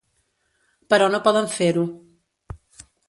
Però 0.93 1.09
no 1.11 1.21
poden 1.27 1.49
fer-ho. 1.57 1.85